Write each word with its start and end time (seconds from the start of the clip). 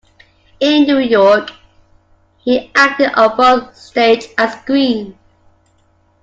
In 0.59 0.85
New 0.87 0.97
York, 0.97 1.51
he 2.39 2.71
acted 2.73 3.11
on 3.13 3.37
both 3.37 3.77
stage 3.77 4.29
and 4.35 4.49
screen. 4.51 5.15